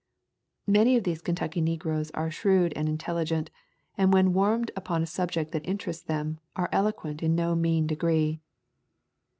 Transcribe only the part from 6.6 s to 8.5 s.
eloquent in no mean degree.